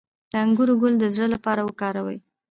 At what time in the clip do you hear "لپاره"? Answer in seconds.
1.33-1.61